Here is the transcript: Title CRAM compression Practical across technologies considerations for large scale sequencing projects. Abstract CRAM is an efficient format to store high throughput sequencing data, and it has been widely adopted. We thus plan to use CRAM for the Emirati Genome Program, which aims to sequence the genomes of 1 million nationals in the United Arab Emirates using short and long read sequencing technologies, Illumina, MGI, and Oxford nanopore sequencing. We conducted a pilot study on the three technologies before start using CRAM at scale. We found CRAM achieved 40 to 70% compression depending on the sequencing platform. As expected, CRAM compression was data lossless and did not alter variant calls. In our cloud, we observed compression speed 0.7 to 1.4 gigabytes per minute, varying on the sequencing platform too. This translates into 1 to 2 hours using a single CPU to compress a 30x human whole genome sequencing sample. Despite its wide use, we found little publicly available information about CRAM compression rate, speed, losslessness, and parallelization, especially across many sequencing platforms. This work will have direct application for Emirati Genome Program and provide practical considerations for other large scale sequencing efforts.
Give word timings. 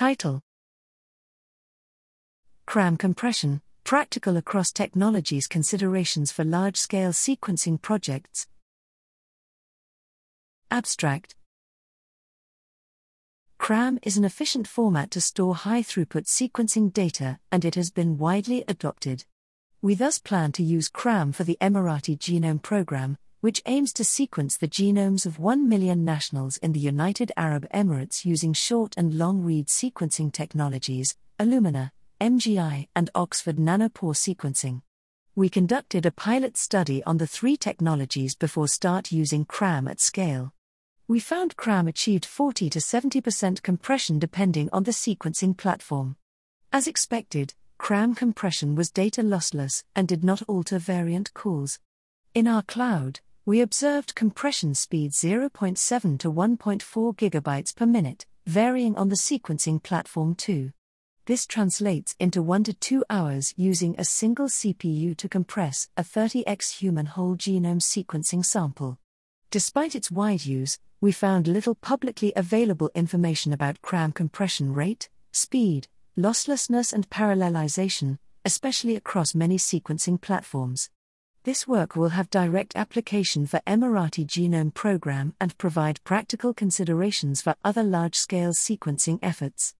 Title 0.00 0.40
CRAM 2.64 2.96
compression 2.96 3.60
Practical 3.84 4.38
across 4.38 4.72
technologies 4.72 5.46
considerations 5.46 6.32
for 6.32 6.42
large 6.42 6.78
scale 6.78 7.10
sequencing 7.10 7.82
projects. 7.82 8.46
Abstract 10.70 11.34
CRAM 13.58 13.98
is 14.02 14.16
an 14.16 14.24
efficient 14.24 14.66
format 14.66 15.10
to 15.10 15.20
store 15.20 15.54
high 15.54 15.82
throughput 15.82 16.24
sequencing 16.24 16.90
data, 16.90 17.38
and 17.52 17.62
it 17.66 17.74
has 17.74 17.90
been 17.90 18.16
widely 18.16 18.64
adopted. 18.66 19.26
We 19.82 19.94
thus 19.94 20.18
plan 20.18 20.52
to 20.52 20.62
use 20.62 20.88
CRAM 20.88 21.32
for 21.32 21.44
the 21.44 21.58
Emirati 21.60 22.16
Genome 22.16 22.62
Program, 22.62 23.18
which 23.40 23.62
aims 23.64 23.92
to 23.94 24.04
sequence 24.04 24.58
the 24.58 24.68
genomes 24.68 25.24
of 25.24 25.38
1 25.38 25.66
million 25.66 26.04
nationals 26.04 26.58
in 26.58 26.72
the 26.72 26.80
United 26.80 27.32
Arab 27.36 27.66
Emirates 27.72 28.24
using 28.24 28.52
short 28.52 28.94
and 28.98 29.14
long 29.14 29.42
read 29.42 29.66
sequencing 29.66 30.30
technologies, 30.30 31.16
Illumina, 31.38 31.90
MGI, 32.20 32.88
and 32.94 33.08
Oxford 33.14 33.56
nanopore 33.56 34.14
sequencing. 34.14 34.82
We 35.34 35.48
conducted 35.48 36.04
a 36.04 36.10
pilot 36.10 36.58
study 36.58 37.02
on 37.04 37.16
the 37.16 37.26
three 37.26 37.56
technologies 37.56 38.34
before 38.34 38.68
start 38.68 39.10
using 39.10 39.46
CRAM 39.46 39.88
at 39.88 40.00
scale. 40.00 40.52
We 41.08 41.18
found 41.18 41.56
CRAM 41.56 41.88
achieved 41.88 42.26
40 42.26 42.68
to 42.70 42.78
70% 42.78 43.62
compression 43.62 44.18
depending 44.18 44.68
on 44.70 44.82
the 44.82 44.90
sequencing 44.90 45.56
platform. 45.56 46.16
As 46.72 46.86
expected, 46.86 47.54
CRAM 47.78 48.14
compression 48.14 48.74
was 48.74 48.90
data 48.90 49.22
lossless 49.22 49.82
and 49.96 50.06
did 50.06 50.22
not 50.22 50.42
alter 50.42 50.78
variant 50.78 51.32
calls. 51.32 51.78
In 52.34 52.46
our 52.46 52.62
cloud, 52.62 53.20
we 53.50 53.60
observed 53.60 54.14
compression 54.14 54.76
speed 54.76 55.10
0.7 55.10 56.18
to 56.20 56.32
1.4 56.32 57.16
gigabytes 57.16 57.74
per 57.74 57.84
minute, 57.84 58.24
varying 58.46 58.94
on 58.94 59.08
the 59.08 59.16
sequencing 59.16 59.82
platform 59.82 60.36
too. 60.36 60.70
This 61.26 61.48
translates 61.48 62.14
into 62.20 62.42
1 62.42 62.62
to 62.62 62.72
2 62.72 63.04
hours 63.10 63.52
using 63.56 63.96
a 63.98 64.04
single 64.04 64.46
CPU 64.46 65.16
to 65.16 65.28
compress 65.28 65.88
a 65.96 66.04
30x 66.04 66.78
human 66.78 67.06
whole 67.06 67.34
genome 67.34 67.82
sequencing 67.82 68.44
sample. 68.44 69.00
Despite 69.50 69.96
its 69.96 70.12
wide 70.12 70.44
use, 70.44 70.78
we 71.00 71.10
found 71.10 71.48
little 71.48 71.74
publicly 71.74 72.32
available 72.36 72.92
information 72.94 73.52
about 73.52 73.82
CRAM 73.82 74.12
compression 74.12 74.72
rate, 74.72 75.08
speed, 75.32 75.88
losslessness, 76.16 76.92
and 76.92 77.10
parallelization, 77.10 78.18
especially 78.44 78.94
across 78.94 79.34
many 79.34 79.58
sequencing 79.58 80.20
platforms. 80.20 80.88
This 81.42 81.66
work 81.66 81.96
will 81.96 82.10
have 82.10 82.28
direct 82.28 82.76
application 82.76 83.46
for 83.46 83.62
Emirati 83.66 84.26
Genome 84.26 84.74
Program 84.74 85.32
and 85.40 85.56
provide 85.56 86.04
practical 86.04 86.52
considerations 86.52 87.40
for 87.40 87.54
other 87.64 87.82
large 87.82 88.14
scale 88.14 88.50
sequencing 88.50 89.18
efforts. 89.22 89.74